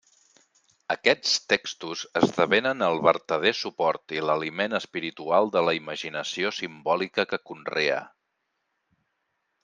Aquests 0.93 1.33
textos 1.51 1.99
esdevenen 2.21 2.85
el 2.85 2.95
vertader 3.07 3.51
suport 3.57 4.15
i 4.17 4.23
l'aliment 4.29 4.73
espiritual 4.77 5.51
de 5.57 5.63
la 5.67 5.75
imaginació 5.81 6.53
simbòlica 6.61 7.27
que 7.35 7.41
conrea. 7.51 7.99